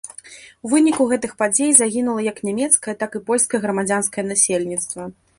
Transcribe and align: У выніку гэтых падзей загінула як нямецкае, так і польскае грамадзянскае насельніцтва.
У 0.67 0.69
выніку 0.69 1.03
гэтых 1.09 1.33
падзей 1.41 1.73
загінула 1.79 2.23
як 2.27 2.39
нямецкае, 2.47 2.95
так 3.03 3.17
і 3.19 3.21
польскае 3.27 3.59
грамадзянскае 3.67 4.23
насельніцтва. 4.31 5.07